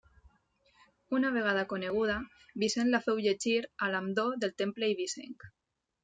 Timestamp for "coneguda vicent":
1.73-2.89